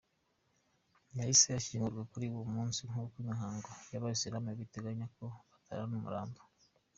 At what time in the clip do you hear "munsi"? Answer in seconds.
2.55-2.79